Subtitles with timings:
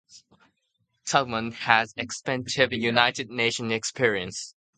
[1.05, 4.55] Tubman has extensive United Nations experience.